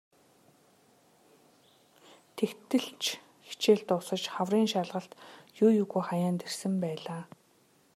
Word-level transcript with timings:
Тэгтэл 2.37 2.85
ч 3.01 3.05
хичээл 3.47 3.81
дуусаж 3.87 4.23
хаврын 4.33 4.67
шалгалт 4.73 5.13
юу 5.63 5.71
юугүй 5.81 6.03
хаяанд 6.09 6.39
ирсэн 6.47 6.73
байлаа. 6.83 7.21